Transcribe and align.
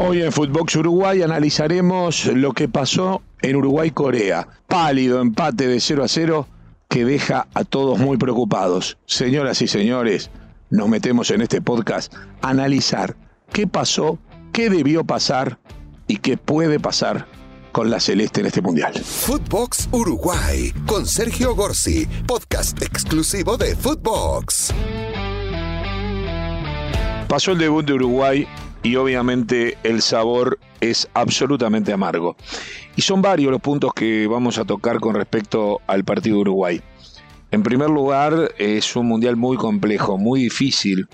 Hoy 0.00 0.22
en 0.22 0.30
Footbox 0.30 0.76
Uruguay 0.76 1.22
analizaremos 1.22 2.26
lo 2.26 2.52
que 2.52 2.68
pasó 2.68 3.20
en 3.42 3.56
Uruguay-Corea. 3.56 4.46
Pálido 4.68 5.20
empate 5.20 5.66
de 5.66 5.80
0 5.80 6.04
a 6.04 6.08
0 6.08 6.46
que 6.88 7.04
deja 7.04 7.48
a 7.52 7.64
todos 7.64 7.98
muy 7.98 8.16
preocupados. 8.16 8.96
Señoras 9.06 9.60
y 9.60 9.66
señores, 9.66 10.30
nos 10.70 10.88
metemos 10.88 11.32
en 11.32 11.42
este 11.42 11.60
podcast 11.60 12.14
a 12.42 12.50
analizar 12.50 13.16
qué 13.52 13.66
pasó, 13.66 14.20
qué 14.52 14.70
debió 14.70 15.02
pasar 15.02 15.58
y 16.06 16.18
qué 16.18 16.36
puede 16.36 16.78
pasar 16.78 17.26
con 17.72 17.90
la 17.90 17.98
Celeste 17.98 18.40
en 18.40 18.46
este 18.46 18.62
mundial. 18.62 18.94
Footbox 18.94 19.88
Uruguay 19.90 20.72
con 20.86 21.06
Sergio 21.06 21.56
Gorsi, 21.56 22.06
podcast 22.24 22.80
exclusivo 22.82 23.56
de 23.56 23.74
Footbox. 23.74 24.72
Pasó 27.28 27.52
el 27.52 27.58
debut 27.58 27.84
de 27.84 27.92
Uruguay 27.92 28.46
y 28.82 28.96
obviamente 28.96 29.76
el 29.82 30.02
sabor 30.02 30.58
es 30.80 31.08
absolutamente 31.14 31.92
amargo. 31.92 32.36
Y 32.96 33.02
son 33.02 33.22
varios 33.22 33.50
los 33.50 33.60
puntos 33.60 33.92
que 33.92 34.26
vamos 34.26 34.58
a 34.58 34.64
tocar 34.64 35.00
con 35.00 35.14
respecto 35.14 35.80
al 35.86 36.04
partido 36.04 36.36
de 36.36 36.40
Uruguay. 36.42 36.82
En 37.50 37.62
primer 37.62 37.88
lugar, 37.88 38.52
es 38.58 38.94
un 38.94 39.06
mundial 39.06 39.36
muy 39.36 39.56
complejo, 39.56 40.18
muy 40.18 40.42
difícil 40.42 41.08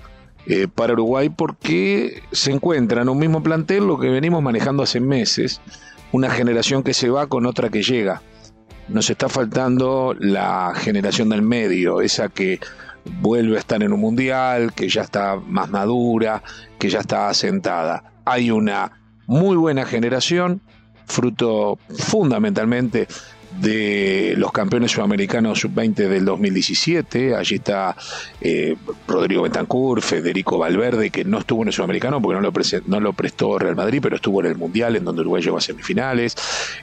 eh, 0.47 0.67
para 0.73 0.93
Uruguay 0.93 1.31
porque 1.31 2.23
se 2.33 2.51
encuentra 2.51 3.03
en 3.03 3.09
un 3.09 3.19
mismo 3.19 3.43
plantel 3.43 3.87
lo 3.87 3.99
que 3.99 4.11
venimos 4.11 4.43
manejando 4.43 4.83
hace 4.83 5.01
meses, 5.01 5.61
una 6.13 6.31
generación 6.31 6.83
que 6.83 6.93
se 6.93 7.09
va 7.09 7.29
con 7.29 7.47
otra 7.47 7.71
que 7.71 7.83
llega. 7.83 8.21
Nos 8.89 9.09
está 9.09 9.29
faltando 9.29 10.15
la 10.19 10.75
generación 10.75 11.31
del 11.31 11.41
medio, 11.41 12.03
esa 12.03 12.29
que 12.29 12.61
vuelve 13.05 13.57
a 13.57 13.61
estar 13.61 13.83
en 13.83 13.93
un 13.93 14.01
mundial, 14.01 14.73
que 14.73 14.89
ya 14.89 15.03
está 15.03 15.37
más 15.37 15.71
madura, 15.71 16.43
que 16.79 16.89
ya 16.89 17.01
está 17.01 17.29
asentada. 17.29 18.05
Hay 18.25 18.51
una 18.51 18.93
muy 19.27 19.57
buena 19.57 19.85
generación, 19.85 20.61
fruto 21.07 21.79
fundamentalmente 21.97 23.09
de 23.61 24.35
los 24.37 24.53
campeones 24.53 24.93
sudamericanos 24.93 25.61
sub-20 25.61 26.09
del 26.09 26.25
2017. 26.25 27.35
Allí 27.35 27.57
está 27.57 27.97
eh, 28.41 28.77
Rodrigo 29.07 29.43
Betancourt, 29.43 30.03
Federico 30.03 30.59
Valverde, 30.59 31.11
que 31.11 31.25
no 31.25 31.39
estuvo 31.39 31.63
en 31.63 31.69
el 31.69 31.75
sudamericano 31.75 32.21
porque 32.21 32.41
no 32.41 32.51
lo, 32.51 32.53
no 32.87 33.01
lo 33.01 33.13
prestó 33.13 33.59
Real 33.59 33.77
Madrid, 33.77 34.01
pero 34.03 34.17
estuvo 34.17 34.41
en 34.41 34.47
el 34.47 34.57
Mundial, 34.57 34.97
en 34.97 35.05
donde 35.05 35.23
Uruguay 35.23 35.43
llegó 35.43 35.59
a 35.59 35.61
semifinales. 35.61 36.37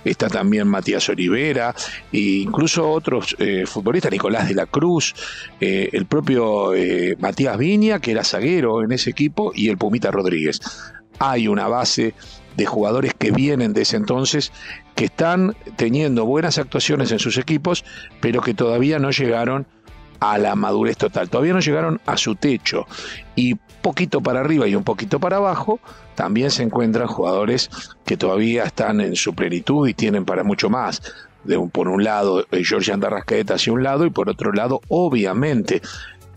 Está 0.04 0.28
también 0.28 0.68
Matías 0.68 1.08
Olivera, 1.10 1.76
e 2.12 2.20
incluso 2.20 2.90
otros 2.90 3.36
eh, 3.40 3.66
futbolistas, 3.66 4.12
Nicolás 4.12 4.48
de 4.48 4.56
la 4.56 4.66
Cruz, 4.66 5.14
eh, 5.60 5.90
el 5.92 6.06
propio 6.06 6.72
Matías 7.20 7.58
Viña, 7.58 8.00
que 8.00 8.12
era 8.12 8.24
zaguero 8.24 8.84
en 8.84 8.92
ese 8.92 9.10
equipo, 9.10 9.52
y 9.54 9.70
el 9.70 9.78
Pumita 9.78 10.12
Rodríguez. 10.12 10.60
Hay 11.20 11.48
una 11.48 11.68
base 11.68 12.16
de 12.56 12.66
jugadores 12.66 13.14
que 13.14 13.32
vienen 13.32 13.74
de 13.74 13.84
ese 13.84 13.98
entonces, 13.98 14.52
que 14.96 15.06
están 15.06 15.56
teniendo 15.76 16.26
buenas 16.26 16.58
actuaciones 16.58 17.12
en 17.12 17.20
sus 17.20 17.38
equipos, 17.38 17.86
pero 18.20 18.42
que 18.42 18.54
todavía 18.54 19.00
no 19.00 19.12
llegaron 19.12 19.68
a 20.20 20.38
la 20.38 20.56
madurez 20.56 20.98
total, 20.98 21.30
todavía 21.30 21.54
no 21.54 21.60
llegaron 21.60 22.00
a 22.06 22.16
su 22.16 22.36
techo. 22.36 22.86
Y 23.36 23.56
poquito 23.82 24.22
para 24.22 24.42
arriba 24.42 24.68
y 24.68 24.76
un 24.76 24.84
poquito 24.84 25.20
para 25.20 25.38
abajo, 25.38 25.80
también 26.16 26.52
se 26.52 26.64
encuentran 26.64 27.08
jugadores 27.08 27.70
que 28.06 28.18
todavía 28.18 28.64
están 28.64 29.02
en 29.02 29.16
su 29.16 29.34
plenitud 29.34 29.88
y 29.88 29.94
tienen 29.94 30.24
para 30.24 30.44
mucho 30.44 30.70
más. 30.70 31.02
Por 31.72 31.88
un 31.88 32.04
lado, 32.04 32.46
George 32.52 32.94
Andarrascaeta 32.94 33.56
hacia 33.56 33.74
un 33.74 33.82
lado 33.82 34.06
y 34.06 34.12
por 34.12 34.30
otro 34.30 34.54
lado, 34.54 34.82
obviamente, 34.90 35.82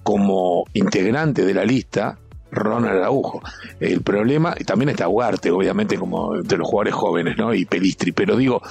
como 0.02 0.64
integrante 0.72 1.44
de 1.44 1.54
la 1.54 1.64
lista, 1.64 2.18
Ronald 2.54 2.98
Araujo. 2.98 3.42
El 3.80 4.02
problema, 4.02 4.54
y 4.58 4.64
también 4.64 4.90
está 4.90 5.08
Huarte, 5.08 5.50
obviamente, 5.50 5.96
como 5.96 6.34
de 6.42 6.56
los 6.56 6.68
jugadores 6.68 6.94
jóvenes, 6.94 7.36
¿no? 7.36 7.52
Y 7.54 7.64
Pelistri, 7.64 8.12
pero 8.12 8.36
digo, 8.36 8.62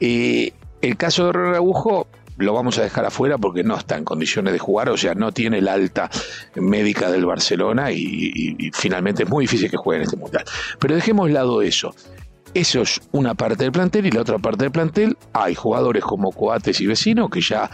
eh, 0.00 0.52
el 0.82 0.96
caso 0.96 1.26
de 1.26 1.32
Ronald 1.32 1.54
Araujo 1.54 2.06
lo 2.36 2.52
vamos 2.52 2.78
a 2.78 2.82
dejar 2.82 3.04
afuera 3.04 3.38
porque 3.38 3.62
no 3.62 3.76
está 3.76 3.96
en 3.96 4.04
condiciones 4.04 4.52
de 4.52 4.58
jugar, 4.58 4.90
o 4.90 4.96
sea, 4.96 5.14
no 5.14 5.32
tiene 5.32 5.58
el 5.58 5.68
alta 5.68 6.10
médica 6.56 7.10
del 7.10 7.26
Barcelona 7.26 7.92
y, 7.92 8.00
y 8.58 8.70
finalmente 8.72 9.22
es 9.22 9.28
muy 9.28 9.44
difícil 9.44 9.70
que 9.70 9.76
juegue 9.76 10.02
en 10.02 10.04
este 10.04 10.16
mundial. 10.16 10.44
Pero 10.80 10.96
dejemos 10.96 11.30
lado 11.30 11.62
eso. 11.62 11.94
Eso 12.54 12.82
es 12.82 13.00
una 13.10 13.34
parte 13.34 13.64
del 13.64 13.72
plantel 13.72 14.06
y 14.06 14.12
la 14.12 14.20
otra 14.20 14.38
parte 14.38 14.62
del 14.62 14.70
plantel 14.70 15.16
hay 15.32 15.56
jugadores 15.56 16.04
como 16.04 16.30
Coates 16.30 16.80
y 16.80 16.86
Vecino 16.86 17.28
que 17.28 17.40
ya 17.40 17.68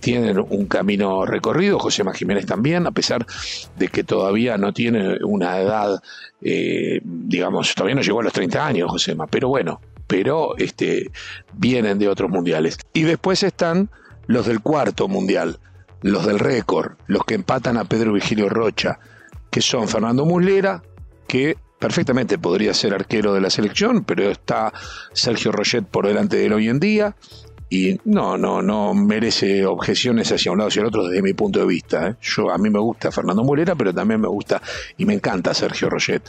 tienen 0.00 0.38
un 0.38 0.66
camino 0.66 1.24
recorrido, 1.24 1.78
José 1.78 2.04
Jiménez 2.14 2.44
también, 2.44 2.86
a 2.86 2.90
pesar 2.90 3.26
de 3.76 3.88
que 3.88 4.04
todavía 4.04 4.58
no 4.58 4.74
tiene 4.74 5.16
una 5.24 5.58
edad, 5.58 6.02
eh, 6.42 7.00
digamos, 7.02 7.74
todavía 7.74 7.94
no 7.94 8.02
llegó 8.02 8.20
a 8.20 8.24
los 8.24 8.32
30 8.34 8.66
años 8.66 8.90
Josema, 8.90 9.26
pero 9.26 9.48
bueno, 9.48 9.80
pero 10.06 10.54
este, 10.58 11.10
vienen 11.54 11.98
de 11.98 12.08
otros 12.08 12.30
mundiales. 12.30 12.76
Y 12.92 13.02
después 13.04 13.42
están 13.42 13.88
los 14.26 14.44
del 14.44 14.60
cuarto 14.60 15.08
mundial, 15.08 15.60
los 16.02 16.26
del 16.26 16.38
récord, 16.38 16.92
los 17.06 17.24
que 17.24 17.34
empatan 17.34 17.78
a 17.78 17.84
Pedro 17.84 18.12
Vigilio 18.12 18.50
Rocha, 18.50 18.98
que 19.50 19.62
son 19.62 19.88
Fernando 19.88 20.26
Muslera, 20.26 20.82
que 21.26 21.56
perfectamente 21.78 22.38
podría 22.38 22.74
ser 22.74 22.94
arquero 22.94 23.34
de 23.34 23.40
la 23.40 23.50
selección, 23.50 24.04
pero 24.04 24.30
está 24.30 24.72
Sergio 25.12 25.52
Roget 25.52 25.84
por 25.84 26.06
delante 26.06 26.36
de 26.36 26.46
él 26.46 26.52
hoy 26.52 26.68
en 26.68 26.80
día 26.80 27.16
y 27.68 27.98
no, 28.04 28.38
no, 28.38 28.62
no 28.62 28.94
merece 28.94 29.66
objeciones 29.66 30.30
hacia 30.30 30.52
un 30.52 30.58
lado 30.58 30.68
hacia 30.68 30.80
el 30.80 30.86
otro 30.86 31.08
desde 31.08 31.22
mi 31.22 31.32
punto 31.32 31.58
de 31.60 31.66
vista. 31.66 32.08
¿eh? 32.08 32.14
Yo 32.20 32.50
a 32.50 32.58
mí 32.58 32.70
me 32.70 32.78
gusta 32.78 33.10
Fernando 33.10 33.42
Molera, 33.42 33.74
pero 33.74 33.92
también 33.92 34.20
me 34.20 34.28
gusta 34.28 34.62
y 34.96 35.04
me 35.04 35.14
encanta 35.14 35.52
Sergio 35.52 35.90
Roget. 35.90 36.22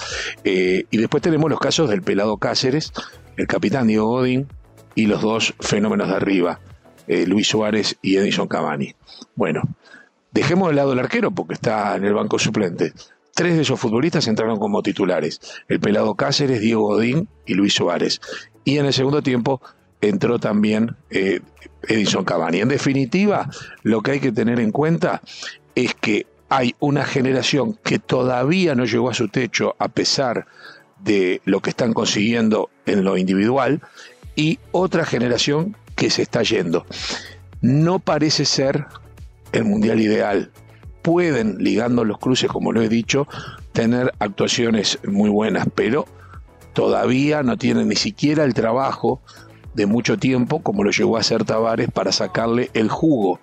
Eh, 0.44 0.86
y 0.90 0.98
después 0.98 1.22
tenemos 1.22 1.50
los 1.50 1.60
casos 1.60 1.90
del 1.90 2.02
pelado 2.02 2.38
Cáceres, 2.38 2.92
el 3.36 3.48
capitán 3.48 3.88
Diego 3.88 4.08
Godín 4.08 4.48
y 4.96 5.06
los 5.06 5.22
dos 5.22 5.54
fenómenos 5.60 6.08
de 6.08 6.16
arriba, 6.16 6.60
eh, 7.08 7.28
Luis 7.28 7.48
Suárez 7.48 7.98
y 8.02 8.18
Edison 8.18 8.48
Cavani. 8.48 8.96
Bueno, 9.36 9.62
dejemos 10.32 10.70
de 10.70 10.76
lado 10.76 10.94
el 10.94 11.00
arquero 11.00 11.30
porque 11.32 11.54
está 11.54 11.96
en 11.96 12.06
el 12.06 12.14
banco 12.16 12.40
suplente. 12.40 12.94
Tres 13.38 13.56
de 13.56 13.62
esos 13.62 13.80
futbolistas 13.80 14.28
entraron 14.28 14.58
como 14.58 14.82
titulares, 14.82 15.40
el 15.68 15.80
pelado 15.80 16.16
Cáceres, 16.16 16.60
Diego 16.60 16.88
Godín 16.88 17.30
y 17.46 17.54
Luis 17.54 17.76
Suárez. 17.76 18.20
Y 18.66 18.80
en 18.80 18.88
el 18.88 18.94
segundo 18.94 19.22
tiempo 19.22 19.62
entró 20.02 20.40
también 20.40 20.96
eh, 21.12 21.42
Edison 21.84 22.26
Cavani. 22.26 22.62
En 22.62 22.70
definitiva, 22.70 23.48
lo 23.84 24.02
que 24.02 24.14
hay 24.14 24.20
que 24.22 24.32
tener 24.32 24.60
en 24.60 24.72
cuenta 24.72 25.22
es 25.76 25.94
que 25.94 26.26
hay 26.50 26.74
una 26.80 27.06
generación 27.06 27.78
que 27.84 28.00
todavía 28.00 28.74
no 28.74 28.86
llegó 28.86 29.12
a 29.12 29.14
su 29.14 29.28
techo 29.28 29.76
a 29.78 29.88
pesar 29.88 30.48
de 31.04 31.40
lo 31.46 31.60
que 31.60 31.70
están 31.70 31.94
consiguiendo 31.94 32.72
en 32.88 33.04
lo 33.04 33.18
individual 33.18 33.82
y 34.36 34.58
otra 34.72 35.06
generación 35.06 35.78
que 35.96 36.10
se 36.10 36.24
está 36.24 36.42
yendo. 36.42 36.88
No 37.62 38.00
parece 38.00 38.46
ser 38.46 38.88
el 39.52 39.66
mundial 39.66 40.02
ideal, 40.02 40.50
pueden, 41.08 41.56
ligando 41.60 42.04
los 42.04 42.18
cruces, 42.18 42.50
como 42.50 42.74
lo 42.74 42.82
he 42.82 42.90
dicho, 42.90 43.30
tener 43.72 44.14
actuaciones 44.20 45.00
muy 45.08 45.30
buenas, 45.30 45.66
pero 45.74 46.06
todavía 46.74 47.44
no 47.44 47.58
tienen 47.58 47.88
ni 47.88 47.96
siquiera 47.96 48.44
el 48.44 48.54
trabajo 48.54 49.22
de 49.74 49.86
mucho 49.86 50.18
tiempo 50.18 50.62
como 50.62 50.84
lo 50.84 50.92
llegó 50.92 51.16
a 51.16 51.22
hacer 51.22 51.46
Tavares 51.46 51.90
para 51.90 52.12
sacarle 52.12 52.70
el 52.74 52.90
jugo 52.90 53.40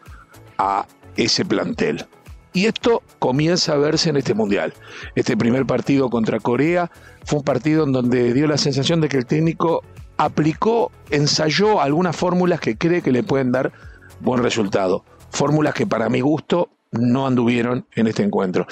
a 0.59 0.87
ese 1.17 1.47
plantel. 1.47 2.05
Y 2.53 2.67
esto 2.67 3.03
comienza 3.19 3.73
a 3.73 3.79
verse 3.79 4.11
en 4.11 4.19
este 4.19 4.35
mundial. 4.35 4.75
Este 5.15 5.35
primer 5.35 5.65
partido 5.65 6.11
contra 6.11 6.41
Corea 6.41 6.91
fue 7.25 7.39
un 7.39 7.47
partido 7.47 7.85
en 7.85 7.93
donde 7.93 8.35
dio 8.35 8.47
la 8.47 8.59
sensación 8.59 9.01
de 9.01 9.09
que 9.09 9.17
el 9.17 9.25
técnico 9.25 9.83
aplicó, 10.19 10.93
ensayó 11.09 11.81
algunas 11.81 12.15
fórmulas 12.15 12.61
que 12.61 12.77
cree 12.77 13.01
que 13.01 13.11
le 13.11 13.23
pueden 13.23 13.53
dar 13.53 13.73
buen 14.21 14.43
resultado. 14.43 15.03
Fórmulas 15.31 15.73
que 15.73 15.87
para 15.87 16.11
mi 16.11 16.21
gusto 16.21 16.69
no 16.99 17.27
anduvieron 17.27 17.87
en 17.95 18.07
este 18.07 18.23
encuentro. 18.23 18.67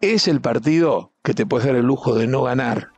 Es 0.00 0.28
el 0.28 0.40
partido 0.40 1.12
que 1.22 1.34
te 1.34 1.46
puedes 1.46 1.66
dar 1.66 1.76
el 1.76 1.86
lujo 1.86 2.14
de 2.14 2.26
no 2.26 2.42
ganar. 2.42 2.88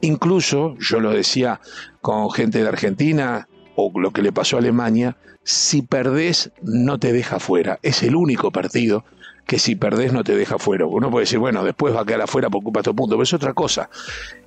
Incluso, 0.00 0.76
yo 0.78 1.00
lo 1.00 1.10
decía 1.10 1.60
con 2.00 2.30
gente 2.30 2.62
de 2.62 2.68
Argentina 2.68 3.48
o 3.76 3.90
lo 3.98 4.10
que 4.10 4.22
le 4.22 4.32
pasó 4.32 4.56
a 4.56 4.60
Alemania, 4.60 5.16
si 5.42 5.82
perdés 5.82 6.52
no 6.62 6.98
te 6.98 7.12
deja 7.12 7.40
fuera. 7.40 7.78
Es 7.82 8.02
el 8.02 8.14
único 8.14 8.50
partido 8.50 9.04
que 9.50 9.58
si 9.58 9.74
perdés 9.74 10.12
no 10.12 10.22
te 10.22 10.36
deja 10.36 10.58
fuera. 10.58 10.86
Uno 10.86 11.10
puede 11.10 11.24
decir, 11.24 11.40
bueno, 11.40 11.64
después 11.64 11.92
va 11.92 12.02
a 12.02 12.04
quedar 12.04 12.22
afuera 12.22 12.48
por 12.48 12.62
culpa 12.62 12.82
de 12.82 12.94
punto, 12.94 13.16
pero 13.16 13.24
es 13.24 13.34
otra 13.34 13.52
cosa. 13.52 13.90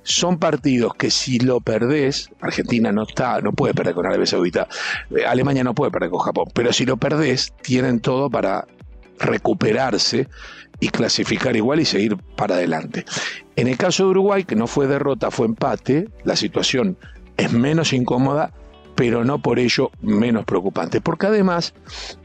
Son 0.02 0.38
partidos 0.38 0.94
que 0.94 1.10
si 1.10 1.38
lo 1.38 1.60
perdés, 1.60 2.30
Argentina 2.40 2.90
no 2.90 3.02
está, 3.02 3.40
no 3.42 3.52
puede 3.52 3.74
perder 3.74 3.94
con 3.94 4.06
Arabia 4.06 4.24
Saudita, 4.24 4.66
eh, 5.14 5.26
Alemania 5.26 5.62
no 5.62 5.74
puede 5.74 5.90
perder 5.90 6.08
con 6.08 6.20
Japón, 6.20 6.46
pero 6.54 6.72
si 6.72 6.86
lo 6.86 6.96
perdés, 6.96 7.52
tienen 7.62 8.00
todo 8.00 8.30
para 8.30 8.66
recuperarse 9.18 10.28
y 10.80 10.88
clasificar 10.88 11.56
igual 11.56 11.80
y 11.80 11.84
seguir 11.84 12.16
para 12.36 12.56
adelante. 12.56 13.04
En 13.56 13.68
el 13.68 13.76
caso 13.76 14.04
de 14.04 14.10
Uruguay, 14.10 14.44
que 14.44 14.56
no 14.56 14.66
fue 14.66 14.86
derrota, 14.86 15.30
fue 15.30 15.46
empate, 15.46 16.08
la 16.24 16.36
situación 16.36 16.98
es 17.36 17.52
menos 17.52 17.92
incómoda, 17.92 18.52
pero 18.94 19.24
no 19.24 19.40
por 19.40 19.58
ello 19.58 19.90
menos 20.02 20.44
preocupante, 20.44 21.00
porque 21.00 21.26
además 21.26 21.74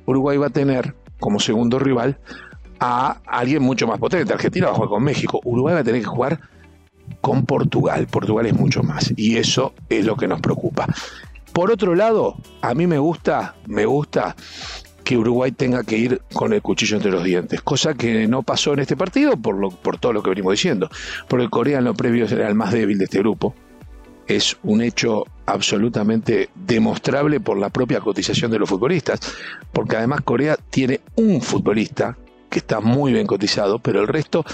Uruguay 0.06 0.38
va 0.38 0.48
a 0.48 0.52
tener 0.52 0.96
como 1.20 1.40
segundo 1.40 1.80
rival 1.80 2.20
a 2.80 3.22
alguien 3.26 3.62
mucho 3.62 3.88
más 3.88 4.00
potente. 4.00 4.34
Argentina 4.34 4.68
va 4.68 4.74
a 4.74 4.76
jugar 4.76 4.90
con 4.90 5.04
México, 5.04 5.40
Uruguay 5.44 5.76
va 5.76 5.82
a 5.82 5.84
tener 5.84 6.02
que 6.02 6.08
jugar 6.08 6.40
con 7.22 7.46
Portugal. 7.46 8.08
Portugal 8.08 8.46
es 8.46 8.54
mucho 8.54 8.84
más 8.84 9.14
y 9.16 9.38
eso 9.38 9.74
es 9.90 10.06
lo 10.06 10.16
que 10.16 10.28
nos 10.28 10.42
preocupa. 10.42 10.88
Por 11.54 11.72
otro 11.72 11.96
lado, 11.96 12.38
a 12.62 12.74
mí 12.74 12.88
me 12.88 13.00
gusta, 13.00 13.56
me 13.68 13.86
gusta 13.86 14.36
que 15.10 15.18
Uruguay 15.18 15.52
tenga 15.52 15.84
que 15.84 15.98
ir 15.98 16.22
con 16.34 16.54
el 16.54 16.62
cuchillo 16.62 16.98
entre 16.98 17.10
los 17.10 17.24
dientes, 17.24 17.64
cosa 17.64 17.96
que 17.96 18.28
no 18.28 18.44
pasó 18.44 18.74
en 18.74 18.82
este 18.82 18.96
partido 18.96 19.38
por, 19.38 19.56
lo, 19.56 19.72
por 19.72 19.98
todo 19.98 20.14
lo 20.14 20.22
que 20.22 20.30
venimos 20.30 20.52
diciendo, 20.52 20.88
porque 21.28 21.50
Corea 21.50 21.80
en 21.80 21.86
lo 21.86 21.96
previo 21.96 22.28
era 22.28 22.48
el 22.48 22.54
más 22.54 22.72
débil 22.72 23.00
de 23.00 23.06
este 23.06 23.18
grupo, 23.18 23.56
es 24.28 24.56
un 24.62 24.84
hecho 24.84 25.26
absolutamente 25.48 26.52
demostrable 26.54 27.40
por 27.40 27.58
la 27.58 27.72
propia 27.72 28.02
cotización 28.02 28.52
de 28.52 28.60
los 28.60 28.70
futbolistas, 28.70 29.20
porque 29.74 29.98
además 29.98 30.22
Corea 30.22 30.56
tiene 30.70 31.02
un 31.16 31.42
futbolista 31.42 32.16
que 32.48 32.60
está 32.60 32.80
muy 32.80 33.12
bien 33.12 33.26
cotizado, 33.26 33.80
pero 33.80 34.02
el 34.02 34.08
resto, 34.08 34.46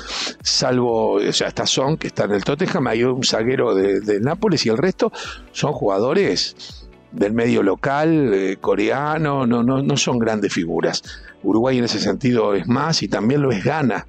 salvo, 0.41 1.15
o 1.15 1.33
sea, 1.33 1.49
está 1.49 1.65
Son, 1.65 1.97
que 1.97 2.07
está 2.07 2.23
en 2.23 2.31
el 2.31 2.45
Tottenham, 2.45 2.87
hay 2.87 3.03
un 3.03 3.25
zaguero 3.25 3.75
de, 3.75 4.21
Nápoles 4.21 4.65
y 4.65 4.69
el 4.69 4.77
resto 4.77 5.11
son 5.51 5.73
jugadores 5.73 6.84
del 7.15 7.33
medio 7.33 7.63
local, 7.63 8.33
eh, 8.33 8.57
coreano, 8.59 9.47
no, 9.47 9.63
no, 9.63 9.81
no 9.81 9.97
son 9.97 10.19
grandes 10.19 10.53
figuras. 10.53 11.01
Uruguay 11.43 11.77
en 11.77 11.85
ese 11.85 11.99
sentido 11.99 12.53
es 12.55 12.67
más 12.67 13.01
y 13.03 13.07
también 13.07 13.41
lo 13.41 13.51
es 13.51 13.63
Ghana 13.63 14.07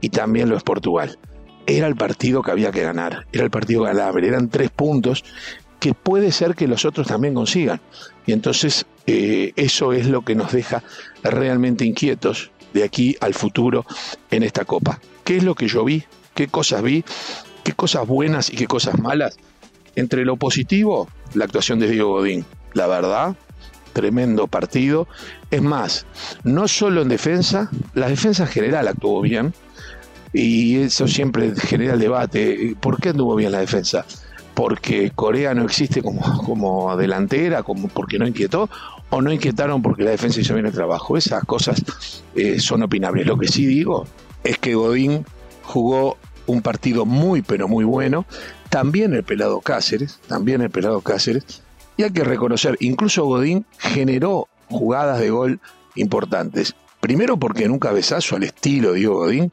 y 0.00 0.08
también 0.08 0.48
lo 0.48 0.56
es 0.56 0.62
Portugal. 0.62 1.18
Era 1.66 1.86
el 1.86 1.96
partido 1.96 2.42
que 2.42 2.50
había 2.50 2.72
que 2.72 2.82
ganar, 2.82 3.26
era 3.32 3.44
el 3.44 3.50
partido 3.50 3.82
ganable, 3.82 4.26
eran 4.26 4.48
tres 4.48 4.70
puntos 4.70 5.24
que 5.78 5.94
puede 5.94 6.32
ser 6.32 6.54
que 6.54 6.66
los 6.66 6.84
otros 6.84 7.06
también 7.06 7.34
consigan. 7.34 7.80
Y 8.26 8.32
entonces 8.32 8.86
eh, 9.06 9.52
eso 9.56 9.92
es 9.92 10.06
lo 10.06 10.22
que 10.22 10.34
nos 10.34 10.52
deja 10.52 10.82
realmente 11.22 11.84
inquietos 11.84 12.50
de 12.72 12.84
aquí 12.84 13.16
al 13.20 13.34
futuro 13.34 13.84
en 14.30 14.42
esta 14.42 14.64
copa. 14.64 15.00
¿Qué 15.24 15.36
es 15.36 15.44
lo 15.44 15.54
que 15.54 15.68
yo 15.68 15.84
vi? 15.84 16.04
¿Qué 16.34 16.48
cosas 16.48 16.82
vi? 16.82 17.04
¿Qué 17.64 17.72
cosas 17.72 18.06
buenas 18.06 18.50
y 18.50 18.56
qué 18.56 18.66
cosas 18.66 18.98
malas? 18.98 19.36
Entre 19.96 20.24
lo 20.24 20.36
positivo, 20.36 21.08
la 21.34 21.44
actuación 21.44 21.78
de 21.78 21.88
Diego 21.88 22.10
Godín. 22.12 22.44
La 22.74 22.86
verdad, 22.86 23.36
tremendo 23.92 24.46
partido. 24.46 25.08
Es 25.50 25.62
más, 25.62 26.06
no 26.44 26.68
solo 26.68 27.02
en 27.02 27.08
defensa, 27.08 27.70
la 27.94 28.08
defensa 28.08 28.46
general 28.46 28.88
actuó 28.88 29.20
bien. 29.20 29.52
Y 30.32 30.76
eso 30.76 31.08
siempre 31.08 31.52
genera 31.56 31.94
el 31.94 32.00
debate. 32.00 32.76
¿Por 32.80 33.00
qué 33.00 33.08
anduvo 33.08 33.34
bien 33.34 33.52
la 33.52 33.58
defensa? 33.60 34.06
porque 34.60 35.10
Corea 35.14 35.54
no 35.54 35.64
existe 35.64 36.02
como, 36.02 36.20
como 36.44 36.94
delantera, 36.94 37.62
como 37.62 37.88
porque 37.88 38.18
no 38.18 38.26
inquietó, 38.26 38.68
o 39.08 39.22
no 39.22 39.32
inquietaron 39.32 39.80
porque 39.80 40.04
la 40.04 40.10
defensa 40.10 40.40
hizo 40.40 40.52
bien 40.52 40.66
el 40.66 40.72
trabajo. 40.72 41.16
Esas 41.16 41.44
cosas 41.44 41.82
eh, 42.34 42.60
son 42.60 42.82
opinables. 42.82 43.26
Lo 43.26 43.38
que 43.38 43.48
sí 43.48 43.64
digo 43.64 44.06
es 44.44 44.58
que 44.58 44.74
Godín 44.74 45.24
jugó 45.62 46.18
un 46.46 46.60
partido 46.60 47.06
muy, 47.06 47.40
pero 47.40 47.68
muy 47.68 47.84
bueno. 47.84 48.26
También 48.70 49.14
el 49.14 49.24
pelado 49.24 49.60
Cáceres, 49.60 50.20
también 50.28 50.62
el 50.62 50.70
pelado 50.70 51.00
Cáceres. 51.00 51.62
Y 51.96 52.04
hay 52.04 52.12
que 52.12 52.24
reconocer, 52.24 52.76
incluso 52.80 53.24
Godín 53.24 53.66
generó 53.78 54.48
jugadas 54.68 55.20
de 55.20 55.30
gol 55.30 55.60
importantes. 55.96 56.74
Primero 57.00 57.36
porque 57.36 57.64
en 57.64 57.72
un 57.72 57.78
cabezazo 57.78 58.36
al 58.36 58.44
estilo 58.44 58.92
Diego 58.92 59.16
Godín 59.16 59.52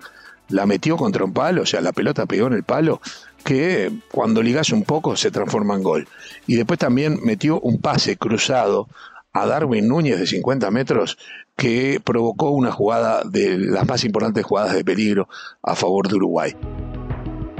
la 0.49 0.65
metió 0.65 0.95
contra 0.95 1.25
un 1.25 1.33
palo, 1.33 1.63
o 1.63 1.65
sea, 1.65 1.81
la 1.81 1.91
pelota 1.91 2.25
pegó 2.25 2.47
en 2.47 2.53
el 2.53 2.63
palo 2.63 3.01
que 3.43 3.91
cuando 4.11 4.41
ligas 4.41 4.71
un 4.71 4.83
poco 4.83 5.15
se 5.15 5.31
transforma 5.31 5.75
en 5.75 5.83
gol. 5.83 6.07
Y 6.45 6.55
después 6.55 6.79
también 6.79 7.19
metió 7.23 7.59
un 7.59 7.81
pase 7.81 8.17
cruzado 8.17 8.87
a 9.33 9.45
Darwin 9.45 9.87
Núñez 9.87 10.19
de 10.19 10.27
50 10.27 10.69
metros 10.71 11.17
que 11.55 11.99
provocó 12.03 12.51
una 12.51 12.71
jugada 12.71 13.23
de 13.23 13.57
las 13.57 13.87
más 13.87 14.03
importantes 14.03 14.45
jugadas 14.45 14.73
de 14.73 14.85
peligro 14.85 15.27
a 15.63 15.75
favor 15.75 16.07
de 16.07 16.15
Uruguay. 16.15 16.55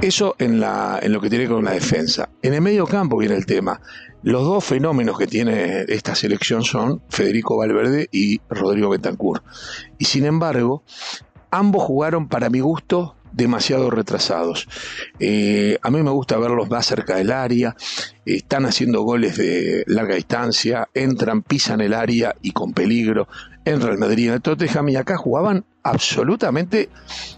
Eso 0.00 0.36
en, 0.38 0.60
la, 0.60 1.00
en 1.02 1.12
lo 1.12 1.20
que 1.20 1.28
tiene 1.28 1.48
con 1.48 1.64
la 1.64 1.72
defensa. 1.72 2.28
En 2.40 2.54
el 2.54 2.60
medio 2.60 2.86
campo 2.86 3.16
viene 3.16 3.34
el 3.34 3.46
tema. 3.46 3.80
Los 4.22 4.44
dos 4.44 4.64
fenómenos 4.64 5.18
que 5.18 5.26
tiene 5.26 5.86
esta 5.88 6.14
selección 6.14 6.62
son 6.62 7.02
Federico 7.08 7.56
Valverde 7.56 8.08
y 8.12 8.40
Rodrigo 8.48 8.90
Betancourt. 8.90 9.44
Y 9.98 10.04
sin 10.04 10.24
embargo, 10.24 10.84
ambos 11.50 11.82
jugaron 11.82 12.28
para 12.28 12.48
mi 12.48 12.60
gusto 12.60 13.16
demasiado 13.32 13.90
retrasados. 13.90 14.68
Eh, 15.18 15.78
a 15.82 15.90
mí 15.90 16.02
me 16.02 16.10
gusta 16.10 16.38
verlos 16.38 16.70
más 16.70 16.86
cerca 16.86 17.16
del 17.16 17.32
área, 17.32 17.76
están 18.24 18.66
haciendo 18.66 19.02
goles 19.02 19.36
de 19.36 19.84
larga 19.86 20.14
distancia, 20.14 20.88
entran, 20.94 21.42
pisan 21.42 21.80
el 21.80 21.94
área 21.94 22.34
y 22.42 22.52
con 22.52 22.72
peligro, 22.72 23.28
entra 23.68 23.92
el 23.92 23.98
Madrid 23.98 24.28
en 24.28 24.34
el 24.34 24.42
Tottenham 24.42 24.88
y 24.88 24.96
acá 24.96 25.16
jugaban 25.16 25.64
absolutamente 25.82 26.88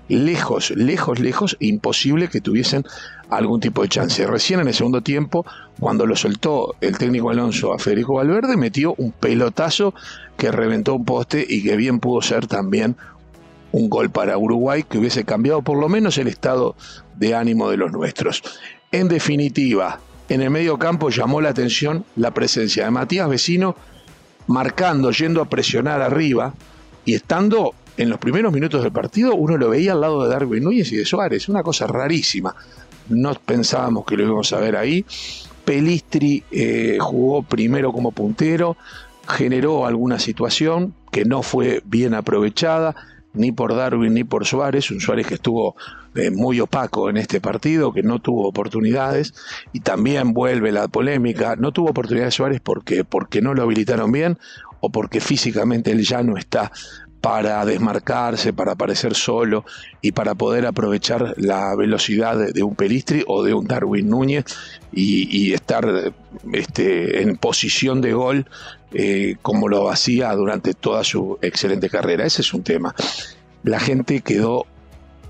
lejos, 0.09 0.71
lejos, 0.71 1.21
lejos, 1.21 1.57
imposible 1.61 2.29
que 2.29 2.41
tuviesen 2.41 2.85
algún 3.29 3.61
tipo 3.61 3.83
de 3.83 3.89
chance. 3.89 4.27
Recién 4.27 4.61
en 4.61 4.69
el 4.69 4.75
segundo 4.75 5.03
tiempo, 5.03 5.45
cuando 5.79 6.07
lo 6.07 6.17
soltó 6.17 6.75
el 6.81 6.99
técnico 6.99 7.31
Alonso 7.31 7.73
a 7.73 7.79
Federico 7.79 8.15
Valverde, 8.15 8.57
metió 8.57 8.95
un 8.99 9.13
pelotazo 9.13 9.95
que 10.37 10.51
reventó 10.51 10.95
un 10.95 11.05
poste 11.05 11.45
y 11.49 11.63
que 11.63 11.77
bien 11.77 12.01
pudo 12.01 12.23
ser 12.23 12.47
también 12.47 12.97
un 13.73 13.89
gol 13.89 14.11
para 14.11 14.37
Uruguay 14.37 14.83
que 14.83 14.99
hubiese 14.99 15.25
cambiado 15.25 15.63
por 15.63 15.79
lo 15.79 15.89
menos 15.89 16.19
el 16.19 16.27
estado 16.27 16.75
de 17.17 17.35
ánimo 17.35 17.71
de 17.71 17.77
los 17.77 17.93
nuestros. 17.93 18.43
En 18.91 19.09
definitiva, 19.09 20.01
en 20.29 20.43
el 20.43 20.51
medio 20.51 20.79
campo 20.79 21.11
llamó 21.11 21.41
la 21.41 21.51
atención 21.51 22.05
la 22.17 22.33
presencia 22.33 22.85
de 22.85 22.91
Matías 22.91 23.29
Vecino 23.29 23.77
marcando, 24.51 25.11
yendo 25.13 25.41
a 25.41 25.49
presionar 25.49 26.03
arriba 26.03 26.53
y 27.05 27.15
estando 27.15 27.75
en 27.97 28.11
los 28.11 28.19
primeros 28.19 28.53
minutos 28.53 28.83
del 28.83 28.93
partido, 28.93 29.35
uno 29.35 29.57
lo 29.57 29.71
veía 29.71 29.93
al 29.93 30.01
lado 30.01 30.23
de 30.23 30.29
Darwin 30.29 30.65
Núñez 30.65 30.91
y 30.93 30.97
de 30.97 31.05
Suárez, 31.05 31.49
una 31.49 31.63
cosa 31.63 31.87
rarísima. 31.87 32.55
No 33.09 33.33
pensábamos 33.35 34.05
que 34.05 34.17
lo 34.17 34.25
íbamos 34.25 34.53
a 34.53 34.61
ver 34.61 34.77
ahí. 34.77 35.05
Pelistri 35.65 36.43
eh, 36.51 36.99
jugó 37.01 37.43
primero 37.43 37.93
como 37.93 38.13
puntero, 38.13 38.77
generó 39.29 39.87
alguna 39.87 40.19
situación 40.19 40.95
que 41.13 41.25
no 41.25 41.43
fue 41.43 41.83
bien 41.85 42.15
aprovechada 42.15 42.95
ni 43.33 43.53
por 43.53 43.75
Darwin 43.75 44.15
ni 44.15 44.25
por 44.25 44.47
Suárez, 44.47 44.91
un 44.91 45.01
Suárez 45.01 45.27
que 45.27 45.35
estuvo 45.35 45.77
eh, 46.15 46.31
muy 46.31 46.61
opaco 46.61 47.11
en 47.11 47.17
este 47.17 47.41
partido, 47.41 47.93
que 47.93 48.03
no 48.03 48.19
tuvo 48.19 48.49
oportunidades, 48.49 49.35
y 49.73 49.81
también 49.81 50.33
vuelve 50.33 50.73
la 50.73 50.89
polémica, 50.89 51.57
no 51.57 51.73
tuvo 51.73 51.91
oportunidades 51.91 52.35
Suárez 52.35 52.61
porque, 52.63 53.05
porque 53.05 53.41
no 53.41 53.55
lo 53.55 53.63
habilitaron 53.63 54.11
bien 54.11 54.39
o 54.81 54.91
porque 54.91 55.21
físicamente 55.21 55.93
él 55.93 56.03
ya 56.03 56.23
no 56.23 56.37
está 56.37 56.73
para 57.21 57.65
desmarcarse, 57.65 58.53
para 58.53 58.73
aparecer 58.73 59.15
solo 59.15 59.65
y 60.01 60.13
para 60.13 60.35
poder 60.35 60.67
aprovechar 60.67 61.35
la 61.37 61.75
velocidad 61.77 62.53
de, 62.53 62.63
un 62.63 62.75
Pelistri 62.75 63.25
o 63.27 63.43
de 63.45 63.53
un 63.53 63.67
Darwin 63.67 64.09
Núñez 64.09 64.45
y, 64.93 65.53
estar 65.53 66.13
este, 66.53 67.23
en 67.23 67.37
posición 67.37 68.01
de 68.01 68.15
gol 68.15 68.47
eh, 68.93 69.37
como 69.43 69.69
lo 69.69 69.91
hacía 69.91 70.33
durante 70.35 70.75
toda 70.75 71.05
su 71.05 71.39
excelente 71.43 71.89
carrera. 71.89 72.25
Ese 72.25 72.43
es 72.43 72.53
un 72.53 72.63
tema. 72.63 72.95
La 73.63 73.81
gente 73.81 74.21
quedó 74.21 74.67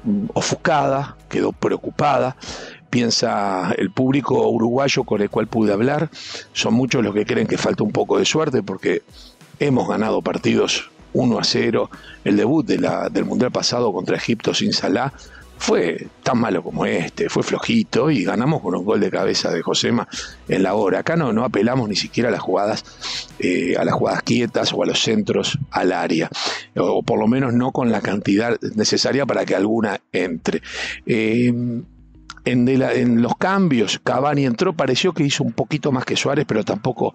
mm, 0.04 0.26
ofuscada, 0.34 1.16
quedó 1.28 1.52
preocupada, 1.52 2.36
piensa 2.90 3.72
el 3.76 3.90
público 3.90 4.48
uruguayo 4.48 5.04
con 5.04 5.22
el 5.22 5.30
cual 5.30 5.46
pude 5.46 5.72
hablar, 5.72 6.10
son 6.52 6.74
muchos 6.74 7.04
los 7.04 7.14
que 7.14 7.26
creen 7.26 7.46
que 7.46 7.58
falta 7.58 7.84
un 7.84 7.92
poco 7.92 8.18
de 8.18 8.24
suerte 8.24 8.62
porque 8.62 9.02
hemos 9.58 9.88
ganado 9.88 10.22
partidos 10.22 10.90
1 11.12 11.38
a 11.38 11.44
0. 11.44 11.90
El 12.24 12.36
debut 12.36 12.66
del 12.66 13.24
Mundial 13.24 13.50
pasado 13.50 13.92
contra 13.92 14.16
Egipto 14.16 14.54
sin 14.54 14.72
Salah 14.72 15.12
fue 15.60 16.06
tan 16.22 16.40
malo 16.40 16.62
como 16.62 16.86
este, 16.86 17.28
fue 17.28 17.42
flojito 17.42 18.10
y 18.10 18.24
ganamos 18.24 18.62
con 18.62 18.74
un 18.74 18.82
gol 18.82 18.98
de 18.98 19.10
cabeza 19.10 19.50
de 19.50 19.60
Josema 19.60 20.08
en 20.48 20.62
la 20.62 20.72
hora. 20.72 21.00
Acá 21.00 21.16
no, 21.16 21.34
no 21.34 21.44
apelamos 21.44 21.86
ni 21.86 21.96
siquiera 21.96 22.30
a 22.30 22.32
las 22.32 22.40
jugadas, 22.40 22.82
eh, 23.38 23.76
a 23.76 23.84
las 23.84 23.94
jugadas 23.94 24.22
quietas 24.22 24.72
o 24.72 24.82
a 24.82 24.86
los 24.86 25.02
centros 25.02 25.58
al 25.70 25.92
área, 25.92 26.30
o 26.76 27.02
por 27.02 27.18
lo 27.18 27.28
menos 27.28 27.52
no 27.52 27.72
con 27.72 27.92
la 27.92 28.00
cantidad 28.00 28.58
necesaria 28.74 29.26
para 29.26 29.44
que 29.44 29.54
alguna 29.54 30.00
entre. 30.12 30.62
Eh, 31.04 31.52
en, 32.44 33.22
los 33.22 33.36
cambios, 33.36 34.00
Cavani 34.02 34.46
entró, 34.46 34.72
pareció 34.72 35.12
que 35.12 35.24
hizo 35.24 35.44
un 35.44 35.52
poquito 35.52 35.92
más 35.92 36.04
que 36.04 36.16
Suárez, 36.16 36.44
pero 36.46 36.64
tampoco 36.64 37.14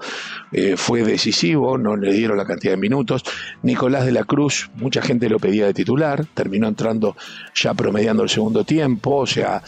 eh, 0.51 0.75
fue 0.77 1.03
decisivo, 1.03 1.77
no 1.77 1.96
le 1.96 2.13
dieron 2.13 2.38
la 2.38 2.46
cantidad 2.46 2.74
de 2.74 2.77
minutos. 2.77 3.24
Nicolás 3.63 4.05
de 4.05 4.12
la 4.12 4.24
Cruz, 4.24 4.70
mucha 4.75 5.01
gente 5.01 5.29
lo 5.29 5.39
pedía 5.39 5.65
de 5.65 5.74
titular, 5.74 6.25
terminó 6.34 6.67
entrando 6.67 7.15
ya 7.53 7.74
promediando 7.74 8.24
el 8.24 8.29
segundo 8.29 8.63
tiempo, 8.63 9.17
o 9.17 9.27
sea, 9.27 9.63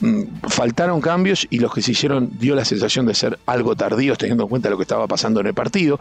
mm, 0.00 0.22
faltaron 0.48 1.00
cambios 1.00 1.46
y 1.50 1.58
los 1.58 1.72
que 1.72 1.82
se 1.82 1.92
hicieron 1.92 2.30
dio 2.38 2.54
la 2.54 2.64
sensación 2.64 3.06
de 3.06 3.14
ser 3.14 3.38
algo 3.46 3.74
tardíos 3.76 4.18
teniendo 4.18 4.44
en 4.44 4.50
cuenta 4.50 4.70
lo 4.70 4.76
que 4.76 4.82
estaba 4.82 5.06
pasando 5.06 5.40
en 5.40 5.46
el 5.46 5.54
partido. 5.54 5.98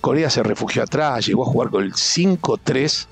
Corea 0.00 0.28
se 0.28 0.42
refugió 0.42 0.82
atrás, 0.82 1.26
llegó 1.26 1.44
a 1.44 1.46
jugar 1.46 1.70
con 1.70 1.82
el 1.82 1.94
5-3 1.94 3.06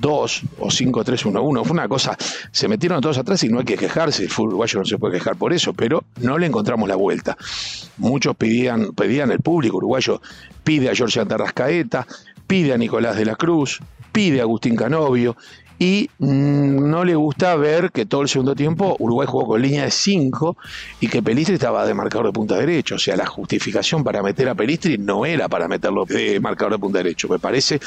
2 0.00 0.42
o 0.58 0.66
5-3-1-1. 0.68 1.64
Fue 1.64 1.72
una 1.72 1.88
cosa, 1.88 2.16
se 2.50 2.68
metieron 2.68 3.00
todos 3.00 3.18
atrás 3.18 3.42
y 3.44 3.48
no 3.48 3.58
hay 3.58 3.64
que 3.64 3.76
quejarse, 3.76 4.24
el 4.24 4.30
uruguayo 4.38 4.78
no 4.78 4.84
se 4.84 4.98
puede 4.98 5.18
quejar 5.18 5.36
por 5.36 5.52
eso, 5.52 5.72
pero 5.72 6.04
no 6.20 6.38
le 6.38 6.46
encontramos 6.46 6.88
la 6.88 6.96
vuelta. 6.96 7.36
Muchos 7.98 8.36
pedían, 8.36 8.92
pedían 8.92 9.30
el 9.30 9.40
público 9.40 9.76
uruguayo, 9.76 10.20
pide 10.64 10.90
a 10.90 10.94
George 10.94 11.20
Antarrascaeta, 11.20 12.06
pide 12.46 12.72
a 12.72 12.78
Nicolás 12.78 13.16
de 13.16 13.24
la 13.24 13.36
Cruz, 13.36 13.80
pide 14.12 14.40
a 14.40 14.42
Agustín 14.42 14.76
Canovio, 14.76 15.36
y 15.80 16.10
mm, 16.18 16.90
no 16.90 17.04
le 17.06 17.14
gusta 17.14 17.56
ver 17.56 17.90
que 17.90 18.04
todo 18.04 18.20
el 18.20 18.28
segundo 18.28 18.54
tiempo 18.54 18.96
Uruguay 18.98 19.26
jugó 19.26 19.46
con 19.46 19.62
línea 19.62 19.84
de 19.84 19.90
5 19.90 20.54
y 21.00 21.08
que 21.08 21.22
Pelistri 21.22 21.54
estaba 21.54 21.86
de 21.86 21.94
marcador 21.94 22.26
de 22.26 22.32
punta 22.32 22.58
derecho. 22.58 22.96
O 22.96 22.98
sea, 22.98 23.16
la 23.16 23.24
justificación 23.24 24.04
para 24.04 24.22
meter 24.22 24.46
a 24.50 24.54
Pelistri 24.54 24.98
no 24.98 25.24
era 25.24 25.48
para 25.48 25.68
meterlo 25.68 26.04
de 26.04 26.38
marcador 26.38 26.74
de 26.74 26.78
punta 26.78 26.98
derecho. 26.98 27.28
Me 27.28 27.38
parece 27.38 27.80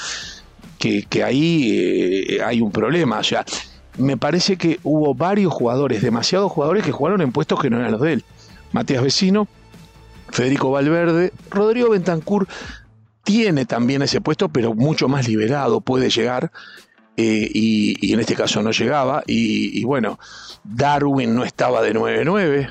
que, 1.10 1.24
ahí 1.24 1.72
eh, 1.78 2.42
hay 2.44 2.62
un 2.62 2.72
problema. 2.72 3.20
O 3.20 3.24
sea, 3.24 3.46
me 3.98 4.18
parece 4.18 4.58
que 4.58 4.80
hubo 4.84 5.14
varios 5.14 5.54
jugadores, 5.54 6.02
demasiados 6.02 6.52
jugadores 6.52 6.84
que 6.84 6.92
jugaron 6.92 7.22
en 7.22 7.32
puestos 7.32 7.60
que 7.62 7.70
no 7.70 7.80
eran 7.80 7.92
los 7.92 8.02
de 8.02 8.14
él. 8.14 8.26
Matías 8.72 9.04
Vecino, 9.04 9.48
Federico 10.32 10.72
Valverde, 10.72 11.32
Rodrigo 11.50 11.92
Bentancur 11.92 12.48
tiene 13.24 13.66
también 13.66 14.02
ese 14.02 14.20
puesto, 14.20 14.50
pero 14.50 14.74
mucho 14.74 15.08
más 15.08 15.28
liberado, 15.28 15.80
puede 15.80 16.10
llegar. 16.10 16.52
Eh, 17.16 17.48
y, 17.54 18.12
en 18.12 18.20
este 18.20 18.36
caso 18.36 18.62
no 18.62 18.72
llegaba. 18.72 19.24
Y, 19.28 19.84
bueno, 19.86 20.20
Darwin 20.64 21.36
no 21.36 21.44
estaba 21.46 21.82
de 21.82 21.94
9-9 21.94 22.70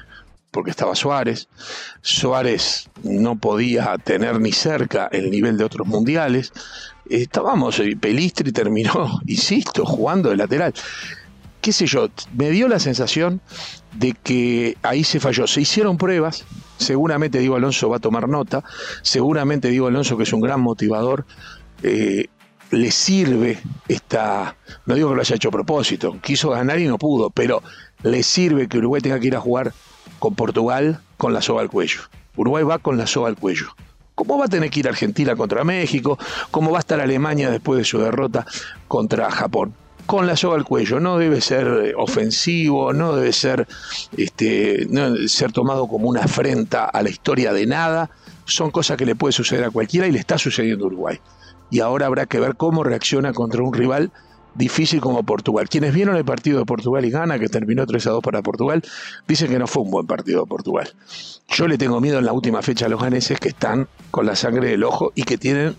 porque 0.53 0.71
estaba 0.71 0.95
Suárez. 0.95 1.49
Suárez 2.03 2.89
no 3.03 3.37
podía 3.37 3.97
tener 3.99 4.41
ni 4.41 4.53
cerca 4.53 5.09
el 5.11 5.31
nivel 5.31 5.57
de 5.57 5.65
otros 5.65 5.89
mundiales. 5.89 6.53
Estábamos, 7.09 7.81
eh, 7.81 7.97
Pelistri 8.01 8.53
terminó, 8.53 9.21
insisto, 9.27 9.85
jugando 9.85 10.31
de 10.31 10.37
lateral. 10.37 10.73
Qué 11.61 11.73
sé 11.73 11.87
yo, 11.87 12.09
me 12.37 12.51
dio 12.51 12.69
la 12.69 12.79
sensación 12.79 13.41
de 13.97 14.13
que 14.13 14.77
ahí 14.83 15.05
se 15.05 15.21
falló. 15.21 15.47
Se 15.47 15.61
hicieron 15.61 15.97
pruebas, 15.97 16.45
seguramente 16.77 17.39
Diego 17.39 17.57
Alonso 17.57 17.89
va 17.89 17.97
a 17.97 18.01
tomar 18.01 18.29
nota, 18.29 18.63
seguramente 19.03 19.69
Diego 19.69 19.87
Alonso, 19.87 20.17
que 20.17 20.25
es 20.25 20.33
un 20.33 20.41
gran 20.41 20.61
motivador, 20.61 21.25
eh, 21.83 22.27
le 22.73 22.91
sirve 22.91 23.59
esta, 23.87 24.57
no 24.87 24.95
digo 24.95 25.11
que 25.11 25.15
lo 25.15 25.21
haya 25.21 25.37
hecho 25.37 25.49
a 25.49 25.53
propósito, 25.53 26.19
quiso 26.21 26.51
ganar 26.51 26.79
y 26.81 26.87
no 26.87 26.99
pudo, 26.99 27.31
pero 27.31 27.63
le 28.03 28.23
sirve 28.23 28.67
que 28.67 28.79
Uruguay 28.79 29.01
tenga 29.01 29.21
que 29.21 29.29
ir 29.29 29.37
a 29.37 29.41
jugar 29.41 29.73
con 30.23 30.37
Portugal 30.37 31.01
con 31.17 31.35
la 31.35 31.43
soga 31.43 31.63
al 31.63 31.69
cuello. 31.69 32.03
Uruguay 32.37 32.63
va 32.63 32.79
con 32.79 32.97
la 32.97 33.09
soga 33.09 33.27
al 33.27 33.37
cuello. 33.37 33.75
¿Cómo 34.15 34.39
va 34.39 34.45
a 34.45 34.49
tener 34.49 34.71
que 34.71 34.79
ir 34.79 34.89
Argentina 34.89 35.35
contra 35.35 35.65
México? 35.65 36.17
¿Cómo 36.53 36.71
va 36.71 36.77
a 36.77 36.79
estar 36.79 37.01
Alemania 37.01 37.51
después 37.51 37.79
de 37.79 37.85
su 37.85 37.99
derrota 37.99 38.47
contra 38.87 39.29
Japón? 39.33 39.75
Con 40.07 40.29
la 40.29 40.37
soga 40.37 40.55
al 40.55 40.65
cuello. 40.65 41.01
No 41.01 41.19
debe 41.19 41.41
ser 41.41 41.67
eh, 41.67 41.95
ofensivo, 41.97 42.93
no 42.93 43.17
debe 43.17 43.33
ser, 43.33 43.67
este, 44.17 44.87
ser 45.27 45.51
tomado 45.51 45.89
como 45.89 46.09
una 46.09 46.21
afrenta 46.23 46.85
a 46.85 47.03
la 47.03 47.11
historia 47.11 47.53
de 47.53 47.67
nada. 47.67 48.09
Son 48.45 48.71
cosas 48.71 48.97
que 48.97 49.07
le 49.07 49.17
puede 49.17 49.33
suceder 49.33 49.65
a 49.65 49.71
cualquiera 49.71 50.07
y 50.07 50.13
le 50.13 50.21
está 50.21 50.39
sucediendo 50.39 50.85
a 50.85 50.87
Uruguay 50.87 51.19
y 51.73 51.81
ahora 51.81 52.07
habrá 52.07 52.27
que 52.27 52.39
ver 52.39 52.55
cómo 52.55 52.85
reacciona 52.85 53.33
contra 53.33 53.63
un 53.63 53.73
rival 53.73 54.13
difícil 54.55 55.01
como 55.01 55.23
Portugal. 55.23 55.69
Quienes 55.69 55.95
vieron 55.95 56.17
el 56.17 56.25
partido 56.25 56.59
de 56.59 56.65
Portugal 56.65 57.05
y 57.05 57.11
Gana, 57.11 57.39
que 57.39 57.49
terminó 57.49 57.87
3 57.87 58.07
a 58.07 58.11
2 58.11 58.23
para 58.23 58.43
Portugal, 58.43 58.83
dicen 59.27 59.51
que 59.51 59.59
no 59.59 59.67
fue 59.67 59.83
un 59.83 59.91
buen 59.91 60.07
partido 60.07 60.43
de 60.43 60.47
Portugal. 60.47 60.93
Yo 61.49 61.69
le 61.69 61.79
tengo 61.79 62.01
miedo 62.01 62.19
en 62.19 62.27
la 62.27 62.33
última 62.33 62.63
fecha 62.63 62.87
a 62.87 62.89
los 62.89 63.01
ganeses 63.01 63.39
que 63.39 63.49
están 63.49 63.89
con 64.11 64.27
la 64.27 64.37
sangre 64.37 64.69
del 64.69 64.85
ojo 64.85 65.13
y 65.15 65.25
que 65.25 65.39
tienen 65.39 65.77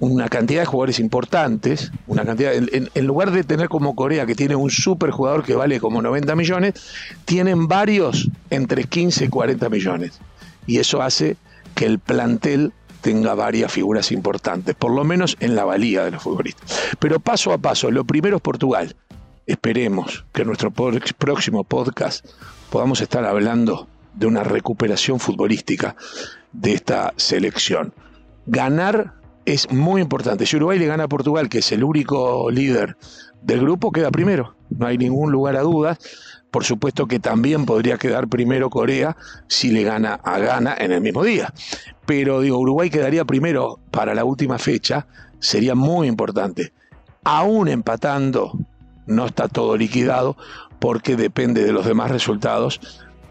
una 0.00 0.28
cantidad 0.28 0.60
de 0.60 0.66
jugadores 0.66 0.98
importantes, 0.98 1.92
una 2.06 2.24
cantidad, 2.24 2.54
en, 2.54 2.90
en, 2.94 3.06
lugar 3.06 3.30
de 3.30 3.44
tener 3.44 3.68
como 3.68 3.94
Corea, 3.94 4.26
que 4.26 4.34
tiene 4.34 4.56
un 4.56 4.70
super 4.70 5.10
jugador 5.10 5.44
que 5.44 5.54
vale 5.54 5.80
como 5.80 6.02
90 6.02 6.34
millones, 6.36 6.74
tienen 7.24 7.68
varios 7.68 8.28
entre 8.50 8.84
15 8.84 9.26
y 9.26 9.28
40 9.28 9.68
millones. 9.68 10.20
Y 10.66 10.78
eso 10.78 11.02
hace 11.02 11.36
que 11.74 11.86
el 11.86 11.98
plantel 11.98 12.72
tenga 13.00 13.34
varias 13.34 13.72
figuras 13.72 14.12
importantes, 14.12 14.74
por 14.74 14.92
lo 14.92 15.04
menos 15.04 15.36
en 15.40 15.54
la 15.54 15.64
valía 15.64 16.04
de 16.04 16.12
los 16.12 16.22
futbolistas. 16.22 16.80
Pero 16.98 17.20
paso 17.20 17.52
a 17.52 17.58
paso, 17.58 17.90
lo 17.90 18.04
primero 18.04 18.36
es 18.36 18.42
Portugal. 18.42 18.96
Esperemos 19.46 20.24
que 20.32 20.42
en 20.42 20.48
nuestro 20.48 20.70
próximo 20.70 21.64
podcast 21.64 22.26
podamos 22.70 23.00
estar 23.00 23.24
hablando 23.24 23.88
de 24.14 24.26
una 24.26 24.44
recuperación 24.44 25.18
futbolística 25.18 25.96
de 26.52 26.74
esta 26.74 27.12
selección. 27.16 27.92
Ganar 28.46 29.14
es 29.44 29.70
muy 29.70 30.02
importante. 30.02 30.46
Si 30.46 30.56
Uruguay 30.56 30.78
le 30.78 30.86
gana 30.86 31.04
a 31.04 31.08
Portugal, 31.08 31.48
que 31.48 31.58
es 31.58 31.72
el 31.72 31.84
único 31.84 32.50
líder 32.50 32.96
del 33.42 33.60
grupo, 33.60 33.92
queda 33.92 34.10
primero. 34.10 34.54
No 34.68 34.86
hay 34.86 34.98
ningún 34.98 35.32
lugar 35.32 35.56
a 35.56 35.62
dudas. 35.62 35.98
Por 36.50 36.64
supuesto 36.64 37.06
que 37.06 37.20
también 37.20 37.64
podría 37.64 37.96
quedar 37.96 38.28
primero 38.28 38.70
Corea 38.70 39.16
si 39.46 39.70
le 39.70 39.84
gana 39.84 40.14
a 40.14 40.38
Ghana 40.38 40.76
en 40.78 40.92
el 40.92 41.00
mismo 41.00 41.22
día. 41.22 41.52
Pero 42.06 42.40
digo, 42.40 42.58
Uruguay 42.58 42.90
quedaría 42.90 43.24
primero 43.24 43.78
para 43.90 44.14
la 44.14 44.24
última 44.24 44.58
fecha, 44.58 45.06
sería 45.38 45.74
muy 45.74 46.08
importante. 46.08 46.72
Aún 47.22 47.68
empatando, 47.68 48.52
no 49.06 49.26
está 49.26 49.48
todo 49.48 49.76
liquidado 49.76 50.36
porque 50.78 51.16
depende 51.16 51.64
de 51.64 51.72
los 51.72 51.86
demás 51.86 52.10
resultados 52.10 52.80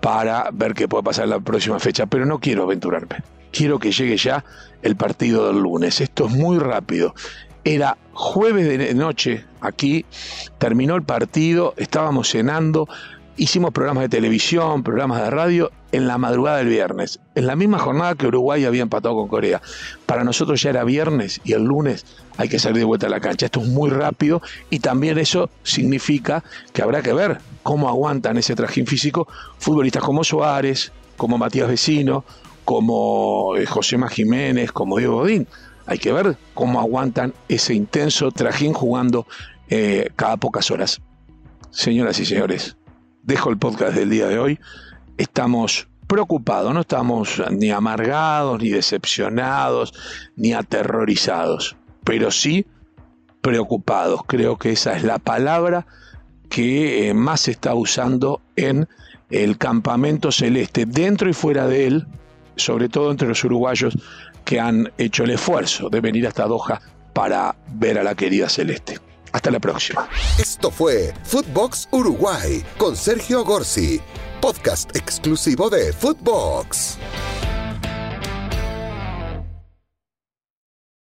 para 0.01 0.49
ver 0.53 0.73
qué 0.73 0.87
puede 0.87 1.03
pasar 1.03 1.25
en 1.25 1.31
la 1.31 1.39
próxima 1.39 1.79
fecha. 1.79 2.05
Pero 2.05 2.25
no 2.25 2.39
quiero 2.39 2.63
aventurarme. 2.63 3.23
Quiero 3.51 3.79
que 3.79 3.91
llegue 3.91 4.15
ya 4.15 4.45
el 4.81 4.95
partido 4.95 5.47
del 5.47 5.61
lunes. 5.61 5.99
Esto 6.01 6.27
es 6.27 6.31
muy 6.31 6.59
rápido. 6.59 7.15
Era 7.63 7.97
jueves 8.13 8.67
de 8.67 8.93
noche 8.93 9.45
aquí, 9.61 10.05
terminó 10.57 10.95
el 10.95 11.03
partido, 11.03 11.73
estábamos 11.77 12.29
cenando, 12.29 12.87
hicimos 13.39 13.71
programas 13.71 14.03
de 14.03 14.09
televisión, 14.09 14.83
programas 14.83 15.21
de 15.21 15.29
radio 15.29 15.71
en 15.91 16.07
la 16.07 16.17
madrugada 16.17 16.57
del 16.57 16.67
viernes, 16.67 17.19
en 17.35 17.47
la 17.47 17.55
misma 17.55 17.79
jornada 17.79 18.15
que 18.15 18.27
Uruguay 18.27 18.65
había 18.65 18.81
empatado 18.81 19.15
con 19.15 19.27
Corea. 19.27 19.61
Para 20.05 20.23
nosotros 20.23 20.61
ya 20.61 20.69
era 20.69 20.83
viernes 20.83 21.39
y 21.43 21.53
el 21.53 21.63
lunes 21.63 22.05
hay 22.37 22.49
que 22.49 22.59
salir 22.59 22.79
de 22.79 22.83
vuelta 22.83 23.07
a 23.07 23.09
la 23.09 23.21
cancha. 23.21 23.45
Esto 23.45 23.61
es 23.61 23.67
muy 23.67 23.89
rápido 23.89 24.41
y 24.69 24.79
también 24.79 25.17
eso 25.17 25.49
significa 25.63 26.43
que 26.73 26.81
habrá 26.81 27.01
que 27.01 27.13
ver 27.13 27.39
cómo 27.63 27.87
aguantan 27.87 28.37
ese 28.37 28.55
trajín 28.55 28.85
físico 28.85 29.27
futbolistas 29.57 30.03
como 30.03 30.23
Suárez, 30.23 30.91
como 31.17 31.37
Matías 31.37 31.69
Vecino, 31.69 32.23
como 32.65 33.55
eh, 33.55 33.65
José 33.65 33.97
Jiménez, 34.09 34.71
como 34.71 34.97
Diego 34.97 35.15
Godín 35.15 35.47
hay 35.89 35.97
que 35.97 36.13
ver 36.13 36.37
cómo 36.53 36.79
aguantan 36.79 37.33
ese 37.47 37.73
intenso 37.73 38.31
trajín 38.31 38.73
jugando 38.73 39.25
eh, 39.69 40.11
cada 40.15 40.37
pocas 40.37 40.69
horas. 40.69 41.01
Señoras 41.71 42.19
y 42.19 42.27
señores, 42.27 42.77
dejo 43.23 43.49
el 43.49 43.57
podcast 43.57 43.95
del 43.95 44.11
día 44.11 44.27
de 44.27 44.37
hoy. 44.37 44.59
Estamos 45.17 45.87
preocupados, 46.05 46.75
no 46.75 46.81
estamos 46.81 47.41
ni 47.49 47.71
amargados, 47.71 48.61
ni 48.61 48.69
decepcionados, 48.69 49.93
ni 50.35 50.53
aterrorizados, 50.53 51.75
pero 52.03 52.29
sí 52.29 52.67
preocupados. 53.41 54.21
Creo 54.27 54.57
que 54.57 54.73
esa 54.73 54.95
es 54.95 55.03
la 55.03 55.17
palabra 55.17 55.87
que 56.49 57.09
eh, 57.09 57.13
más 57.15 57.41
se 57.41 57.51
está 57.51 57.73
usando 57.73 58.41
en 58.55 58.87
el 59.31 59.57
campamento 59.57 60.31
celeste, 60.31 60.85
dentro 60.85 61.31
y 61.31 61.33
fuera 61.33 61.65
de 61.65 61.87
él, 61.87 62.07
sobre 62.57 62.89
todo 62.89 63.09
entre 63.09 63.27
los 63.27 63.43
uruguayos 63.43 63.97
que 64.49 64.59
han 64.59 64.91
hecho 64.97 65.25
el 65.25 65.29
esfuerzo 65.29 65.91
de 65.91 66.01
venir 66.01 66.25
hasta 66.25 66.47
Doha 66.47 66.81
para 67.13 67.55
ver 67.67 67.99
a 67.99 68.03
la 68.03 68.15
querida 68.15 68.49
Celeste. 68.49 68.97
Hasta 69.31 69.51
la 69.51 69.59
próxima. 69.59 70.09
Esto 70.39 70.71
fue 70.71 71.13
Footbox 71.23 71.87
Uruguay 71.91 72.65
con 72.79 72.95
Sergio 72.95 73.45
Gorsi, 73.45 74.01
podcast 74.41 74.95
exclusivo 74.95 75.69
de 75.69 75.93
Footbox. 75.93 76.97